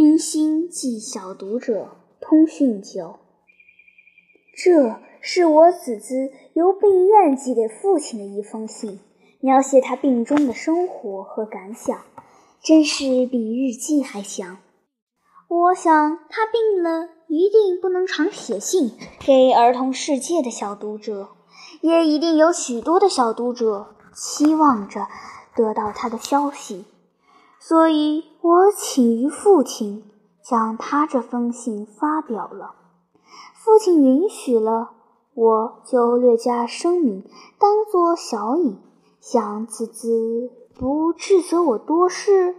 [0.00, 3.18] 冰心寄小读者通讯九，
[4.56, 8.98] 这是我子侄由病院寄给父亲的一封信，
[9.40, 12.00] 描写他病中的生活和感想，
[12.62, 14.56] 真是比日记还详。
[15.48, 15.92] 我想
[16.30, 21.28] 他病了，一定不能常写信给儿童世界的小读者，
[21.82, 25.06] 也一定有许多的小读者期望着
[25.54, 26.86] 得到他的消息，
[27.60, 30.02] 所以我请于父亲
[30.42, 32.74] 将他这封信发表了。
[33.52, 34.92] 父亲允许了，
[35.34, 37.22] 我就略加声明，
[37.58, 38.78] 当作小隐，
[39.20, 42.56] 想子侄不斥责我多事。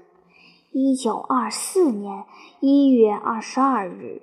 [0.72, 2.26] 一九二四年
[2.60, 4.22] 一月二十二日，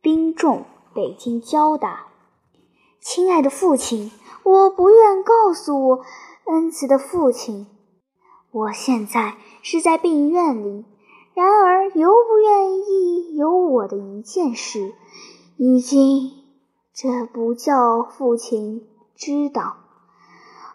[0.00, 2.06] 兵重，北京交大。
[2.98, 4.10] 亲爱的父亲，
[4.42, 6.00] 我不愿告诉我
[6.46, 7.66] 恩慈的父亲，
[8.50, 10.86] 我现在是在病院里。
[11.34, 14.92] 然而，尤不愿意有我的一件事，
[15.56, 16.30] 已经
[16.92, 19.78] 这不叫父亲知道。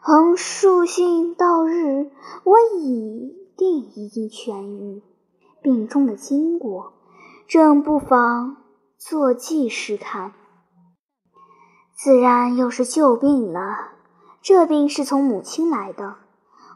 [0.02, 2.12] 横竖信到日，
[2.44, 5.02] 我一定已经痊愈。
[5.62, 6.92] 病中的经过，
[7.48, 8.58] 正不妨
[8.98, 10.34] 做记事看。
[11.96, 13.92] 自然又是旧病了。
[14.42, 16.16] 这病是从母亲来的。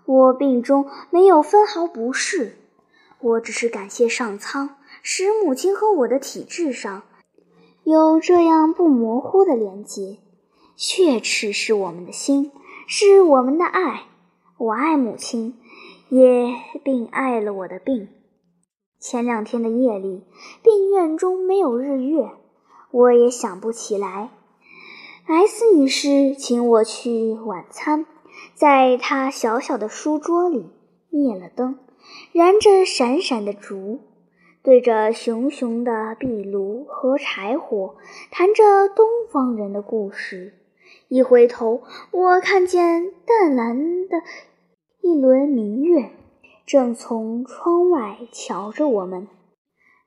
[0.05, 2.57] 我病中没有分毫不适，
[3.23, 4.71] 我只是感谢上苍，
[5.01, 7.03] 使母亲和我的体质上
[7.85, 10.17] 有这样不模糊的连结。
[10.75, 12.51] 血赤是我们的心，
[12.85, 14.07] 是我们的爱。
[14.57, 15.57] 我爱母亲，
[16.09, 18.09] 也并爱了我的病。
[18.99, 20.25] 前两天的夜里，
[20.61, 22.29] 病院中没有日月，
[22.91, 24.31] 我也想不起来。
[25.25, 28.05] S 女士请我去晚餐，
[28.53, 30.69] 在她小小的书桌里
[31.09, 31.79] 灭了灯，
[32.31, 33.99] 燃着闪闪的烛，
[34.63, 37.95] 对着熊熊的壁炉和柴火，
[38.31, 40.53] 谈着东方人的故事。
[41.07, 44.21] 一回头，我看见淡蓝的
[45.01, 46.11] 一轮明月。
[46.65, 49.27] 正从窗外瞧着我们，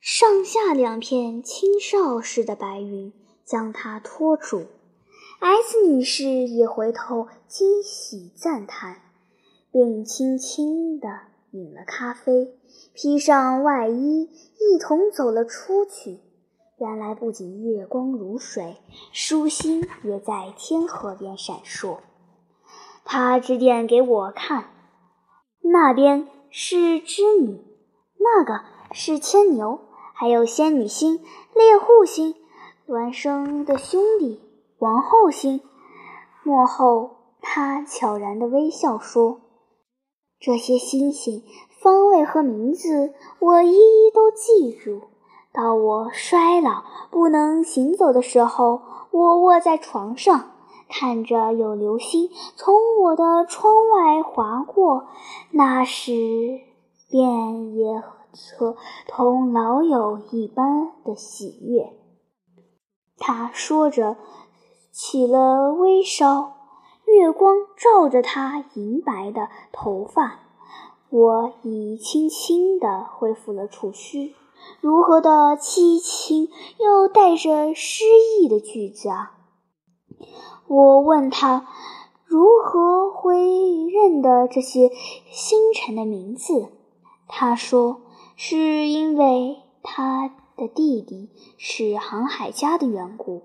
[0.01, 3.13] 上下两片青哨似的白云
[3.45, 4.65] 将它托住。
[5.39, 9.03] S 女士也回头惊喜赞叹，
[9.71, 11.09] 并轻轻地
[11.57, 12.55] 饮了咖啡，
[12.95, 16.21] 披上外衣，一同走了出去。
[16.79, 18.77] 原来不仅月光如水，
[19.13, 21.99] 疏星也在天河边闪烁。
[23.05, 24.71] 他指点给我看，
[25.63, 26.29] 那边。
[26.49, 27.61] 是织女，
[28.17, 28.63] 那个
[28.93, 29.81] 是牵牛，
[30.15, 31.17] 还有仙女星、
[31.55, 32.35] 猎户星、
[32.87, 34.41] 孪生的兄弟
[34.79, 35.61] 王后星。
[36.45, 39.43] 幕后，他悄然的微笑说
[40.47, 41.43] ：“这些星星
[41.81, 45.01] 方位和名字，我一一都记住。
[45.53, 48.81] 到我衰老不能行走的时候，
[49.11, 50.53] 我卧在床上。”
[50.89, 55.09] 看着有流星从我的窗外划过，
[55.51, 56.61] 那时
[57.11, 58.77] 便也和
[59.09, 61.93] 同老友一般的喜悦。
[63.19, 64.17] 他说着，
[64.93, 66.56] 起了微烧，
[67.07, 70.41] 月光照着他银白的头发。
[71.09, 74.35] 我已轻轻地恢复了触须，
[74.81, 78.05] 如何的凄清又带着诗
[78.41, 79.39] 意的句子啊！
[80.67, 81.69] 我问他
[82.25, 83.39] 如何会
[83.87, 84.91] 认得这些
[85.31, 86.73] 星辰的名字，
[87.29, 88.03] 他说
[88.35, 93.45] 是因为他的弟弟是航海家的缘故。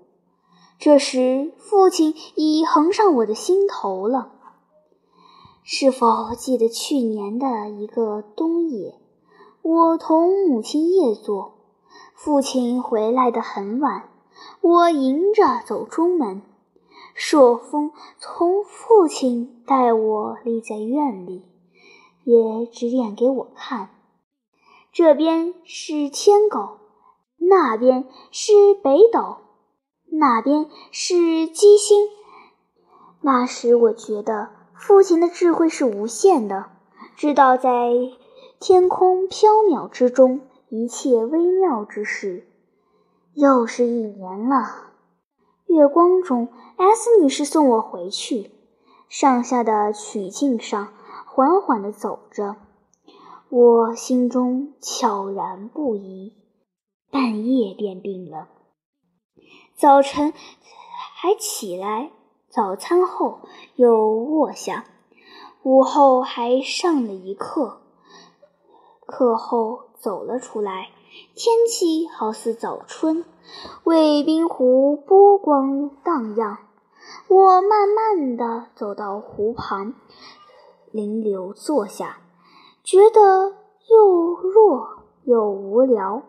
[0.84, 4.32] 这时，父亲已横上我的心头了。
[5.62, 8.98] 是否记得去年的一个冬夜，
[9.62, 11.54] 我同母亲夜坐，
[12.16, 14.08] 父亲回来的很晚，
[14.60, 16.42] 我迎着走中门。
[17.14, 21.44] 朔风从父亲带我立在院里，
[22.24, 23.90] 也指点给我看，
[24.92, 26.78] 这边是天狗，
[27.36, 29.36] 那边是北斗，
[30.14, 32.06] 那边是机星。
[33.22, 36.66] 那时我觉得父亲的智慧是无限的，
[37.16, 37.92] 知道在
[38.60, 42.46] 天空缥缈之中一切微妙之事。
[43.34, 44.90] 又是一年了。
[45.66, 48.50] 月光中，S 女士送我回去，
[49.08, 50.92] 上下的曲径上
[51.24, 52.56] 缓缓地走着，
[53.48, 56.34] 我心中悄然不已。
[57.10, 58.48] 半夜便病了，
[59.82, 60.32] 早晨
[61.16, 62.12] 还起来，
[62.48, 63.40] 早餐后
[63.74, 64.84] 又卧下，
[65.64, 67.80] 午后还上了一课，
[69.06, 70.90] 课后走了出来，
[71.34, 73.24] 天气好似早春，
[73.82, 76.58] 卫滨湖波光荡漾。
[77.26, 79.94] 我慢慢地走到湖旁，
[80.92, 82.18] 临流坐下，
[82.84, 83.56] 觉得
[83.90, 86.22] 又弱又无聊。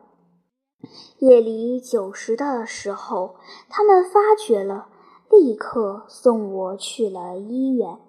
[1.20, 3.36] 夜里九时的时候，
[3.70, 4.90] 他们发觉了，
[5.30, 8.00] 立刻送我去了医院。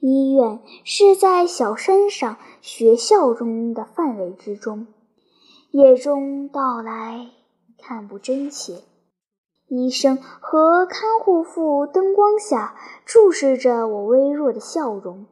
[0.00, 4.86] 医院是在小山上，学校中的范围之中。
[5.70, 7.30] 夜中到来，
[7.78, 8.82] 看不真切。
[9.66, 15.26] 医生和看护妇灯光下注视着我微弱的笑容，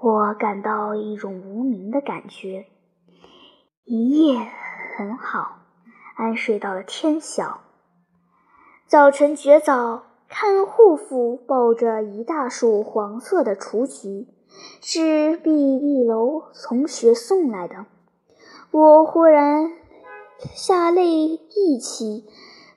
[0.00, 2.66] 我感到一种无名的感觉。
[3.84, 4.48] 一夜
[4.96, 5.60] 很好，
[6.16, 7.60] 安睡到了天晓。
[8.86, 14.28] 早晨绝早，看护妇抱着一大束黄色的雏菊，
[14.82, 17.86] 是 B B 楼同学送来的。
[18.70, 19.72] 我忽然
[20.54, 22.26] 下泪忆起。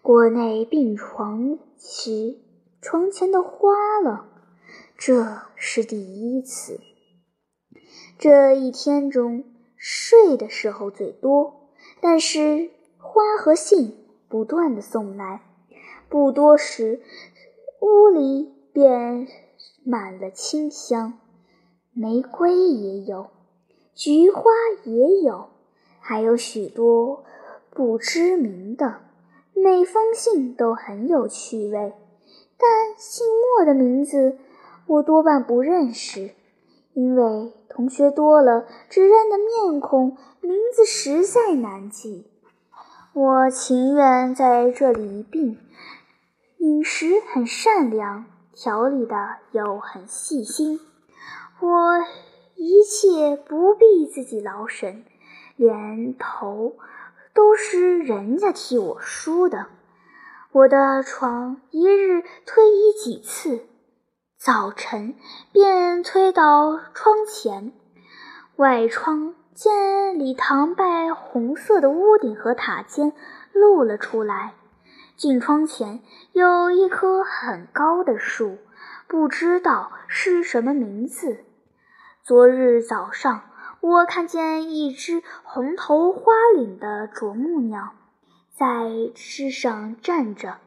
[0.02, 2.38] 国内病床时，
[2.80, 3.72] 床前的花
[4.04, 4.28] 了，
[4.96, 5.98] 这是第
[6.38, 6.80] 一次。
[8.20, 9.44] 这一天中
[9.76, 11.65] 睡的时候最多，
[12.02, 13.96] 但是花和信
[14.28, 15.42] 不断的送来，
[16.10, 17.02] 不多时，
[17.80, 19.28] 屋里便
[19.84, 21.20] 满了清香。
[21.94, 23.28] 玫瑰也有，
[23.94, 24.52] 菊花
[24.84, 25.50] 也有，
[26.00, 27.24] 还有许多
[27.70, 29.02] 不知名的。
[29.54, 31.94] 每封信都很有趣味，
[32.58, 33.26] 但姓
[33.58, 34.38] 莫的名字
[34.88, 36.32] 我多半不认识，
[36.94, 42.26] 因为同学多了，只认得面孔，名字实在难记。
[43.12, 45.60] 我情愿在这里一病，
[46.60, 48.24] 饮食很善良，
[48.54, 50.80] 调理的又很细心，
[51.60, 52.00] 我
[52.56, 55.04] 一切不必自己劳神，
[55.58, 56.78] 连头。
[57.34, 59.66] 都是人家替我梳的。
[60.54, 63.66] 我的床一日推移几次，
[64.46, 65.16] 早晨
[65.52, 67.74] 便推到窗前，
[68.58, 73.14] 外窗见礼堂拜红色的屋顶和塔尖
[73.54, 74.54] 露了出来。
[75.16, 78.60] 进窗前有一棵很高的树，
[79.08, 81.44] 不知道是什么名字。
[82.22, 83.46] 昨日早上。
[83.82, 87.94] 我看见一只红头花领的啄木鸟
[88.52, 90.58] 在枝上站着，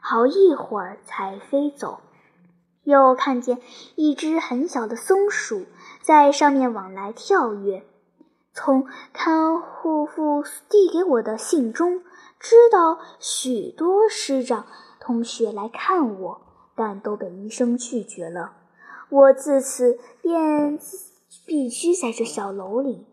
[0.00, 2.00] 好一会儿才飞走。
[2.84, 3.58] 又看见
[3.96, 5.66] 一只很小的松鼠
[6.00, 7.84] 在上面往来跳跃。
[8.52, 12.02] 从看护妇递给我的信中，
[12.38, 14.66] 知道许多师长
[15.00, 16.40] 同学来看我，
[16.76, 18.52] 但都被医生拒绝了。
[19.10, 20.78] 我自此便。
[21.46, 23.06] 必须在这小楼里。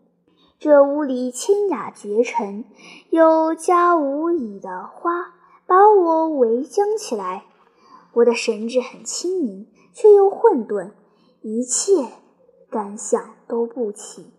[0.60, 2.64] 这屋里清雅绝尘，
[3.10, 5.34] 有家无椅的花
[5.66, 7.44] 把我围将起来。
[8.14, 10.92] 我的神智很清明，却又混沌，
[11.40, 11.92] 一切
[12.70, 14.32] 感想都不起，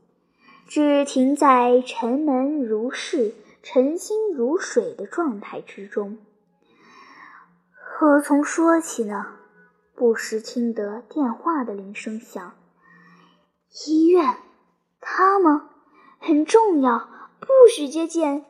[0.68, 6.18] 只停在沉闷如是、沉心如水的状态之中。
[7.76, 9.40] 何从说起呢？
[9.96, 12.54] 不时听得电话的铃声响。
[13.86, 14.38] 医院，
[15.00, 15.70] 他吗？
[16.20, 17.10] 很重要，
[17.40, 18.46] 不许接见。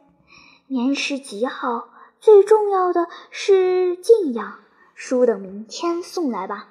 [0.68, 1.90] 年事极好，
[2.20, 4.60] 最重要的是静养。
[4.96, 6.70] 书等明天送来吧。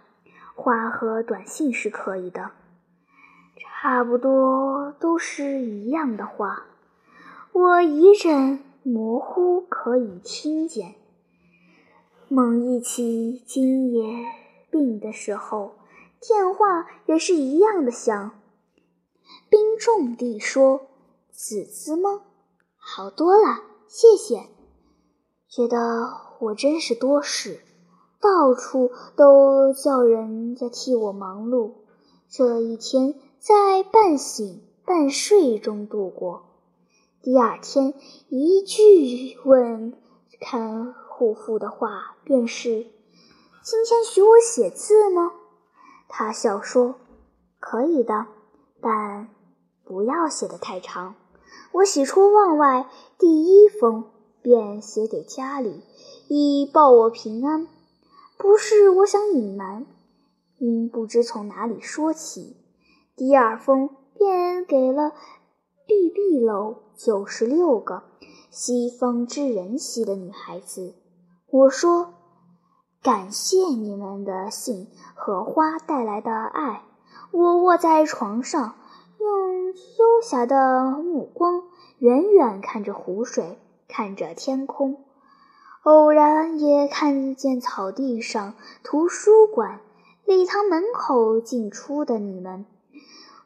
[0.55, 2.50] 花和短信是可以的，
[3.57, 6.64] 差不多都是一样的话。
[7.52, 10.95] 我一阵模糊，可以听见。
[12.29, 14.26] 猛忆起今夜
[14.71, 15.75] 病的时候，
[16.21, 18.31] 电话也是一样的响。
[19.49, 20.88] 冰重地说
[21.31, 22.23] ：“子子吗？
[22.76, 24.49] 好多了，谢谢。
[25.49, 27.61] 觉得我真是多事，
[28.23, 31.73] 到处都叫人家替我忙碌。
[32.31, 36.45] 这一天在半醒半睡中度过。
[37.21, 37.93] 第二天
[38.29, 39.93] 一句问
[40.41, 42.87] 看护妇的话，便是：
[43.62, 45.33] 今天许我写字吗？
[46.09, 46.95] 他笑说：
[47.61, 48.26] 可以的，
[48.81, 49.29] 但。”
[49.85, 51.17] 不要写得太长。
[51.73, 52.88] 我喜出望外，
[53.19, 54.05] 第一封
[54.41, 55.83] 便写给家里，
[56.29, 57.67] 以报我平安。
[58.42, 59.87] 不是我想隐瞒，
[60.58, 62.56] 因不知从哪里说起。
[63.14, 65.12] 第二封便给了
[65.87, 68.02] B B 楼九十六个
[68.50, 70.96] 西方之人系的女孩子。
[71.52, 72.14] 我说
[73.00, 76.82] ：“感谢你们的信和花带来的爱。”
[77.30, 78.75] 我卧在床上。
[79.20, 81.62] 用幽霞的目光
[81.99, 83.56] 远远看着湖水，
[83.87, 85.04] 看着天空，
[85.83, 89.81] 偶然也看见草地上、图书馆、
[90.25, 92.65] 礼堂门口进出的你们，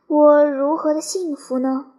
[0.06, 1.92] 我如何的幸福呢？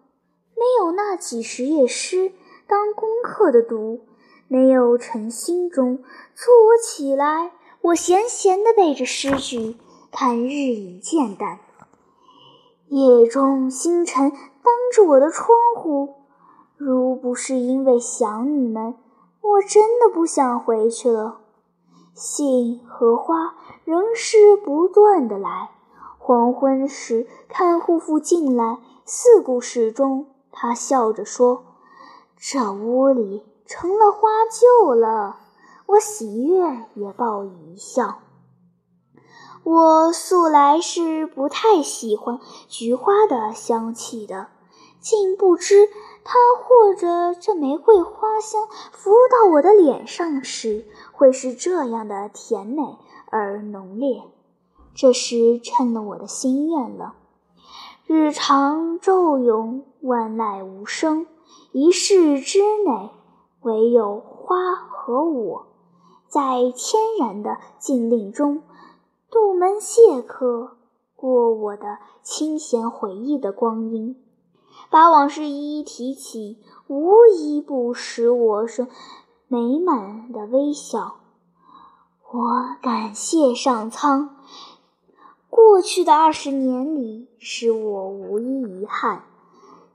[0.56, 2.32] 没有那几十页诗
[2.68, 4.02] 当功课的读，
[4.48, 6.04] 没有晨心中
[6.36, 7.52] 促我起来，
[7.82, 9.76] 我闲闲的背着诗句，
[10.12, 11.58] 看日影渐淡。
[12.90, 16.14] 夜中星辰当着我的窗户，
[16.78, 18.94] 如不是因为想你们，
[19.42, 21.40] 我真的不想回去了。
[22.14, 25.70] 信和花仍是不断的来。
[26.18, 30.28] 黄昏时，看护妇进来，四顾始终。
[30.52, 31.64] 他笑着说
[32.36, 35.38] ：“这屋里成了花旧了。”
[35.88, 38.20] 我喜悦也报以一笑。
[39.64, 44.48] 我素来是不太喜欢菊花的香气的，
[45.00, 45.88] 竟不知
[46.30, 54.24] 它或者这玫瑰花香拂到我的脸上时，会是这样的甜美而浓烈。
[54.94, 57.14] 这是称了我的心愿了。
[58.06, 61.28] 日长昼永，万籁无声，
[61.72, 63.12] 一世之内，
[63.62, 65.68] 唯有花和我，
[66.28, 68.64] 在天然的静令中，
[69.32, 70.76] 杜门谢客，
[71.16, 74.22] 过我的清闲回忆的光阴。
[74.90, 78.88] 把往事一一提起，无一不使我生
[79.48, 81.18] 美满的微笑。
[82.32, 84.36] 我感谢上苍。
[85.50, 89.24] 过去的二十年里，使我无一遗憾。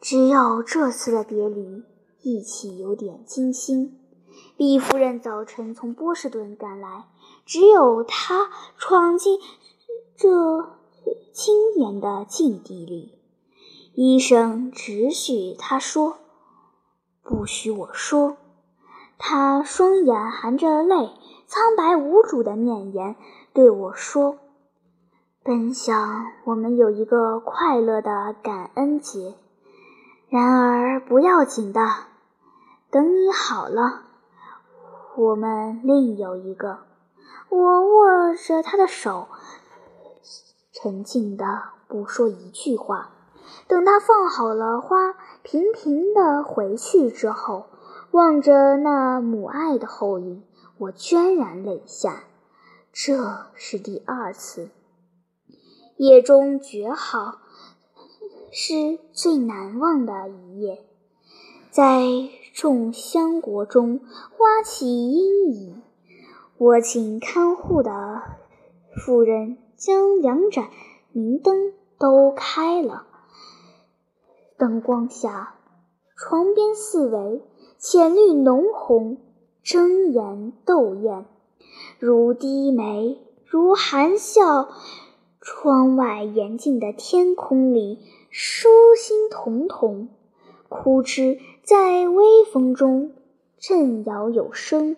[0.01, 1.85] 只有这次的别离，
[2.23, 3.99] 一起有点惊心。
[4.57, 7.05] 毕夫人早晨从波士顿赶来，
[7.47, 9.39] 只有她闯进
[10.17, 10.29] 这
[11.33, 13.22] 清严的禁地里。
[13.95, 16.17] 医生只许他说，
[17.23, 18.39] 不许我说。
[19.19, 21.11] 他双眼含着泪，
[21.47, 23.17] 苍白无主的面颜
[23.53, 24.39] 对我说。
[25.45, 29.35] 本想我们有一个快乐的感恩节，
[30.31, 31.81] 然而不要紧的。
[32.91, 34.05] 等你好了，
[35.17, 36.79] 我们另有一个。
[37.51, 39.29] 我握着他的手，
[40.73, 41.45] 沉静的
[41.87, 43.11] 不说一句话。
[43.73, 47.71] 等他放好了花，平平的回去之后，
[48.11, 50.43] 望着那母爱的后影，
[50.77, 52.25] 我潸然泪下。
[52.93, 54.69] 这是第二次。
[55.97, 57.39] 夜中绝好，
[58.51, 60.85] 是最难忘的一夜。
[61.71, 62.03] 在
[62.53, 64.01] 众香国中
[64.37, 65.83] 花起阴影，
[66.59, 68.21] 我请看护的
[69.03, 70.69] 妇人将两盏
[71.13, 73.07] 明灯都开了。
[74.63, 75.57] 灯光下，
[76.15, 77.43] 床边四围
[77.79, 79.19] 浅绿浓红，
[79.65, 81.27] 睁眼斗艳，
[81.99, 84.69] 如低眉，如含笑。
[85.41, 87.99] 窗外严静的天空里，
[88.31, 90.09] 疏星彤彤，
[90.69, 93.15] 枯枝在微风中
[93.59, 94.97] 震摇有声。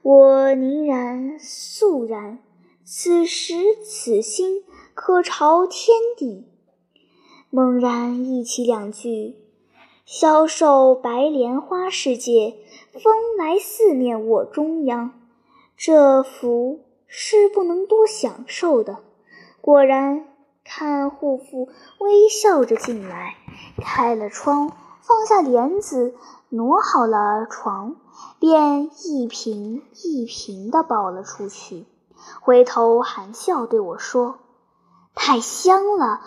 [0.00, 2.38] 我凝然肃然，
[2.82, 6.46] 此时此心可朝天地。
[7.52, 9.34] 猛然忆起两句
[10.06, 12.54] ：“消瘦白莲花世界，
[12.92, 15.10] 风来四面我中央。”
[15.76, 16.78] 这福
[17.08, 18.98] 是不能多享受的。
[19.60, 20.28] 果然，
[20.62, 23.34] 看护妇微笑着进来，
[23.78, 26.14] 开了窗，放下帘子，
[26.50, 27.96] 挪好了床，
[28.38, 31.84] 便一瓶一瓶地抱了出去，
[32.40, 34.38] 回头含笑对我说
[35.16, 36.20] ：“太香了，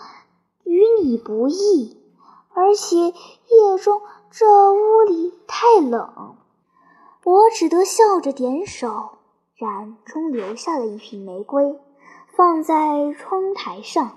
[0.64, 1.96] 与你不易，
[2.52, 6.36] 而且夜中这屋里太冷。”
[7.24, 9.12] 我只得笑着点手，
[9.56, 11.80] 然终留下了一瓶玫瑰。
[12.36, 14.16] 放在窗台上，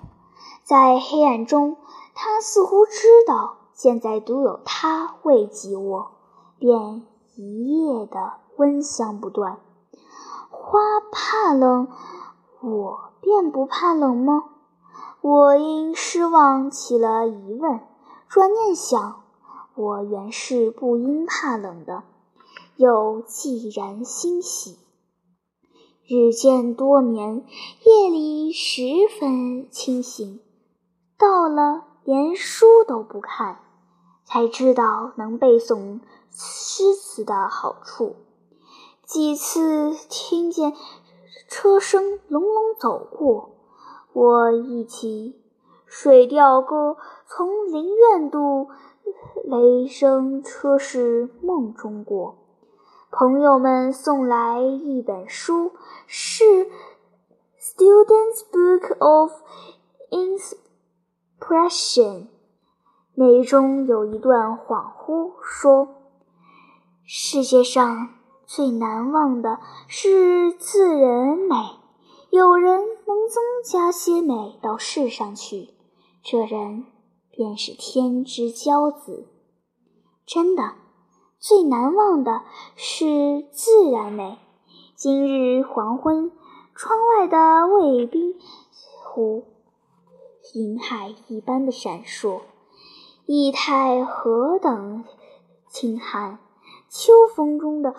[0.64, 1.76] 在黑暗中，
[2.14, 6.10] 他似乎知道现在独有他慰藉我，
[6.58, 9.60] 便一夜的温香不断。
[10.50, 10.80] 花
[11.12, 11.88] 怕冷，
[12.60, 14.44] 我便不怕冷吗？
[15.20, 17.80] 我因失望起了疑问，
[18.28, 19.24] 转念想，
[19.74, 22.04] 我原是不应怕冷的，
[22.76, 24.78] 又既然欣喜。
[26.06, 27.44] 日渐多眠，
[27.84, 28.80] 夜里十
[29.18, 30.40] 分清醒。
[31.18, 33.58] 到了，连书都不看，
[34.24, 38.14] 才知道能背诵诗词的好处。
[39.04, 40.74] 几次听见
[41.48, 43.57] 车声隆隆走过，
[44.12, 45.40] 我忆起
[45.90, 46.92] 《水调歌》
[47.28, 48.68] ：“从林苑渡，
[49.44, 52.38] 雷声车驶梦中过。
[53.10, 55.72] 朋友们送来一本书，
[56.06, 56.44] 是
[57.58, 59.32] 《Student's Book of
[60.10, 60.58] Impression》，
[63.14, 65.88] 内中有一段恍惚说
[67.06, 68.08] ：“世界上
[68.46, 71.54] 最难忘的是自然美。”
[72.30, 75.70] 有人能增加些美到世上去，
[76.22, 76.84] 这人
[77.30, 79.26] 便是天之骄子。
[80.26, 80.74] 真的，
[81.38, 82.42] 最难忘的
[82.76, 84.38] 是自然美。
[84.94, 86.30] 今日黄昏，
[86.74, 88.34] 窗外的卫兵
[89.02, 89.44] 湖，
[90.52, 92.42] 银海一般的闪烁，
[93.24, 95.02] 意态何等
[95.66, 96.38] 清寒！
[96.90, 97.94] 秋风中的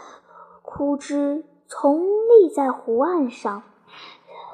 [0.62, 3.64] 枯枝丛立在湖岸上。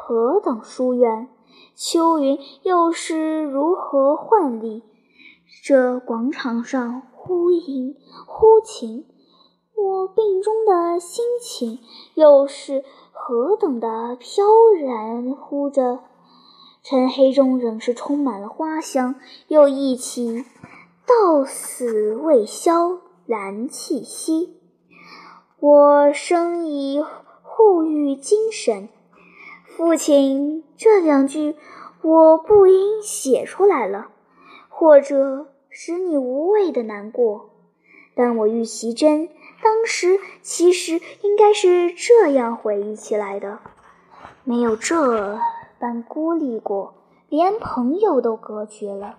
[0.07, 1.29] 何等疏远！
[1.73, 4.83] 秋云又是如何幻丽？
[5.63, 7.95] 这广场上忽阴
[8.27, 9.07] 忽晴，
[9.73, 11.79] 我病中的心情
[12.13, 14.45] 又是何等的飘
[14.79, 16.01] 然忽着？
[16.83, 19.15] 晨黑中仍是充满了花香，
[19.47, 20.45] 又忆起
[21.07, 24.55] 到死未消兰气息。
[25.59, 27.03] 我生以
[27.41, 28.87] 护育精神。
[29.77, 31.57] 父亲，这两句
[32.01, 34.07] 我不应写出来了，
[34.69, 37.49] 或者使你无谓的难过。
[38.15, 39.27] 但我预习真
[39.61, 43.59] 当时其实应该是这样回忆起来的：
[44.45, 45.37] 没有这
[45.77, 46.93] 般孤立过，
[47.27, 49.17] 连朋友都隔绝了。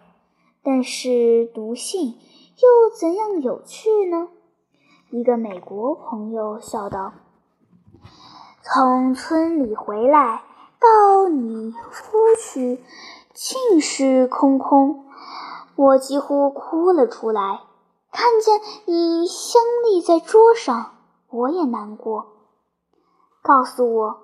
[0.63, 4.29] 但是读信又怎样有趣呢？
[5.11, 7.13] 一个美国朋友笑道。
[8.69, 10.43] 从村里回来
[10.81, 12.83] 到你出去，
[13.33, 15.05] 尽是空空，
[15.77, 17.61] 我几乎哭了出来。
[18.11, 20.97] 看见你香立在桌上，
[21.31, 22.27] 我也难过。
[23.41, 24.19] 告诉我，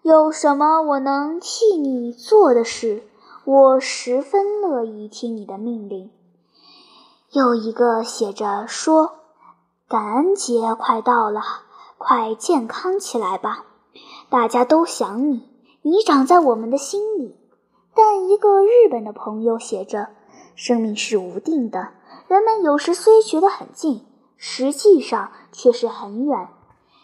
[0.00, 3.02] 有什么我能替你做的事？
[3.44, 6.10] 我十分乐意听你的命令。
[7.32, 9.16] 又一个写着说
[9.86, 11.42] ：“感恩节快到了，
[11.98, 13.66] 快健康起来吧。”
[14.32, 15.46] 大家都想你，
[15.82, 17.36] 你长在我们的心里。
[17.94, 20.08] 但一个日本的朋友写着
[20.56, 21.90] ：“生命是无定的，
[22.28, 24.06] 人们有时虽觉得很近，
[24.38, 26.48] 实际上却是很远。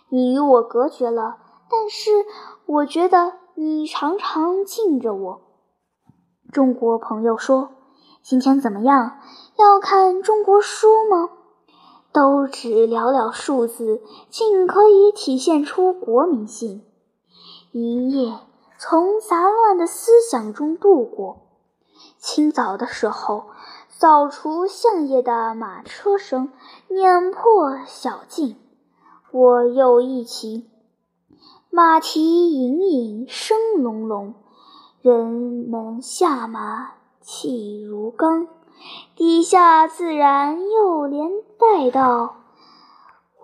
[0.08, 1.36] 你与我隔绝了，
[1.70, 2.24] 但是
[2.64, 5.42] 我觉得你常常近着我。”
[6.50, 7.72] 中国朋友说
[8.24, 9.18] ：“今天怎么样？
[9.58, 11.28] 要看中国书吗？”
[12.10, 16.84] 都只寥寥数字，竟可以体现出国民性。
[17.72, 18.38] 一夜
[18.78, 21.40] 从杂乱的思想中度过。
[22.18, 23.46] 清早的时候，
[23.88, 26.52] 扫除巷叶的马车声
[26.88, 28.57] 碾破小径，
[29.33, 30.70] 我又一骑
[31.70, 34.35] 马蹄隐隐声隆隆，
[35.02, 38.48] 人们下马气如钢，
[39.16, 42.37] 底下自然又连带到。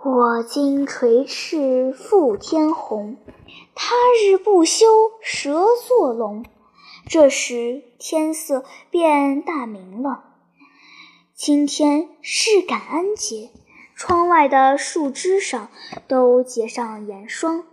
[0.03, 3.17] 我今垂翅赴天鸿，
[3.75, 6.45] 他日不休蛇作龙。
[7.07, 10.25] 这时天色便大明了。
[11.35, 13.51] 今天是感恩节，
[13.95, 15.69] 窗外的树枝上
[16.09, 17.64] 都结上盐霜，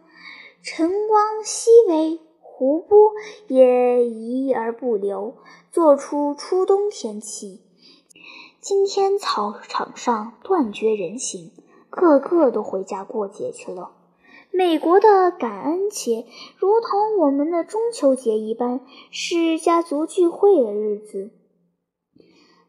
[0.61, 3.13] 晨光熹微，湖波
[3.47, 5.37] 也移而不流，
[5.71, 7.61] 做出初冬天气。
[8.59, 11.51] 今天操场上断绝人行。
[11.89, 13.91] 个个都回家过节去了。
[14.53, 16.25] 美国的感恩节
[16.57, 21.31] 如同我们的中秋节一般，是家族聚会的日子。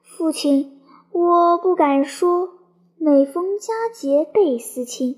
[0.01, 2.51] 父亲，我不敢说
[2.97, 5.17] 每逢佳节倍思亲，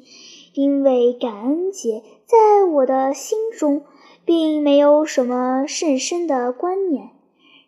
[0.54, 3.84] 因为感恩节在我的心中
[4.24, 7.10] 并没有什么甚深的观念。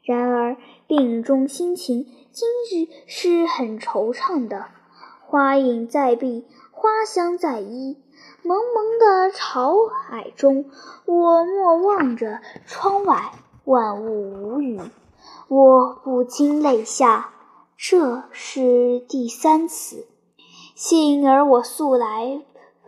[0.02, 0.56] 然而
[0.86, 4.68] 病中心情今日是很惆怅的。
[5.26, 7.98] 花影在碧，花香在衣。
[8.46, 10.66] 蒙蒙的潮海中，
[11.04, 13.32] 我默望着窗外，
[13.64, 14.80] 万物无语。
[15.48, 17.32] 我不禁泪下。
[17.76, 20.06] 这是第三次。
[20.76, 22.40] 幸而我素来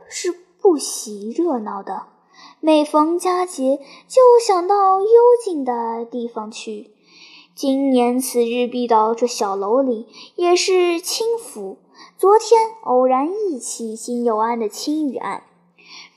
[0.09, 2.05] 是不喜热闹的，
[2.61, 5.09] 每逢佳节就想到幽
[5.45, 6.93] 静的地方去。
[7.57, 11.79] 今年此日必到这小楼里，也是轻浮。
[12.17, 15.43] 昨天偶然忆起金友安的青玉案，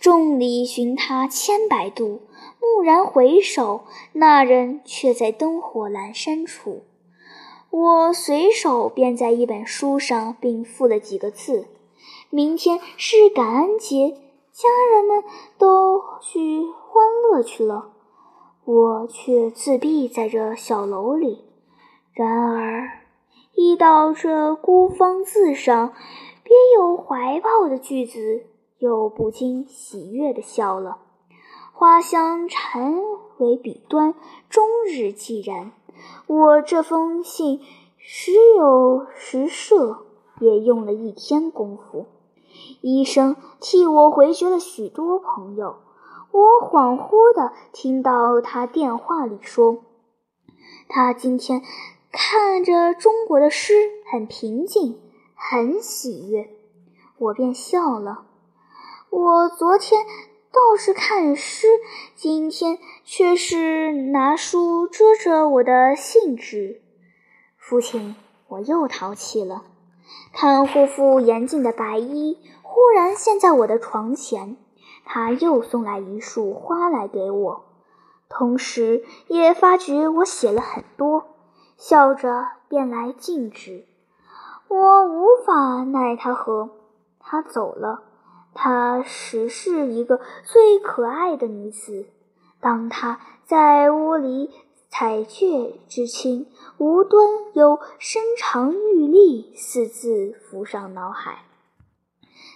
[0.01, 2.21] 众里寻他千百度，
[2.59, 3.81] 蓦然回首，
[4.13, 6.81] 那人却在灯火阑珊处。
[7.69, 11.67] 我随手便在一本书上并附了几个字
[12.31, 14.17] ：“明天是感恩节，
[14.51, 15.23] 家人们
[15.59, 17.91] 都去欢乐去了，
[18.65, 21.45] 我却自闭在这小楼里。”
[22.11, 22.89] 然而，
[23.53, 25.93] 一到这孤芳自赏、
[26.43, 28.47] 别有怀抱的句子，
[28.81, 30.97] 又不禁喜悦地笑了。
[31.71, 32.95] 花香缠
[33.37, 34.15] 为笔端，
[34.49, 35.71] 终日寂然。
[36.25, 37.61] 我这封信
[37.97, 40.05] 时有时设，
[40.39, 42.07] 也用了一天功夫。
[42.81, 45.77] 医生替我回绝了许多朋友。
[46.31, 49.83] 我恍惚地听到他电话里说，
[50.89, 51.61] 他今天。
[52.13, 53.73] 看着中国的诗，
[54.11, 54.99] 很平静，
[55.33, 56.49] 很喜悦，
[57.17, 58.25] 我便笑了。
[59.11, 60.05] 我昨天
[60.53, 61.67] 倒是看诗，
[62.15, 66.81] 今天却是拿书遮着我的兴致。
[67.57, 68.15] 父亲，
[68.47, 69.65] 我又淘气了。
[70.31, 74.55] 看护妇严静的白衣忽然现在我的床前，
[75.03, 77.65] 他又送来一束花来给我，
[78.29, 81.25] 同时也发觉我写了很多。
[81.75, 83.85] 笑着便来禁止，
[84.69, 86.69] 我无法奈他何。
[87.19, 88.03] 他走了，
[88.53, 92.05] 她实是一个最可爱的女子。
[92.59, 94.51] 当她在屋里
[94.89, 101.45] 采雀之情，无端有“深长玉立”四字浮上脑海。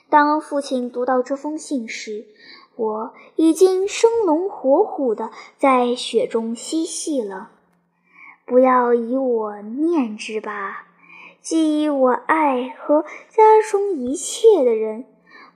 [0.10, 2.26] 当父亲读到这封信时，
[2.76, 7.52] 我已经生龙活虎的在雪中嬉戏了。
[8.46, 10.86] 不要以我念之吧，
[11.42, 15.06] 既以我爱和家中一切的人，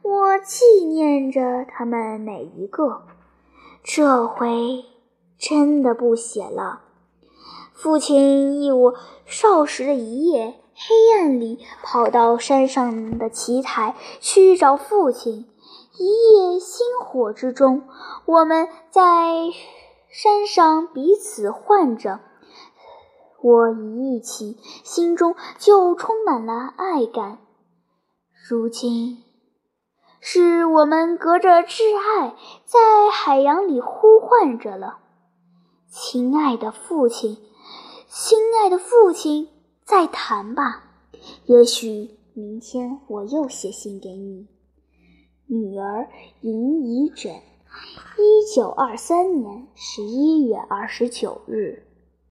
[0.02, 3.04] 我纪念着他们每一个。
[3.84, 4.86] 这回
[5.38, 6.82] 真的不写了。
[7.74, 15.46] 父亲忆我少时的一夜，黑暗里跑到山上的奇台去找父亲。
[15.98, 17.84] 一夜星火之中，
[18.26, 19.50] 我们在
[20.10, 22.20] 山上彼此唤着。
[23.42, 27.40] 我一忆起，心中就充满了爱感。
[28.50, 29.24] 如今，
[30.22, 35.00] 是我们隔着挚爱，在海洋里呼唤着了。
[35.88, 37.38] 亲爱的父亲，
[38.08, 39.50] 亲爱的父亲，
[39.84, 40.84] 再谈吧。
[41.46, 44.48] 也许明天我又写信给你。
[45.48, 46.08] 女儿
[46.42, 47.34] 尹怡枕，
[48.18, 51.89] 一九二三年十一月二十九日。